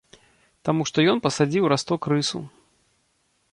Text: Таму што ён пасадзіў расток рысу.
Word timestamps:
Таму 0.69 0.87
што 0.91 1.05
ён 1.11 1.17
пасадзіў 1.27 1.69
расток 1.75 2.01
рысу. 2.15 2.43